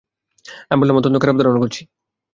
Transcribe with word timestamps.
আমি 0.69 0.79
বললাম, 0.81 0.97
অত্যন্ত 0.97 1.17
খারাপ 1.17 1.35
ধারণা 1.37 1.59
করছি। 1.59 1.81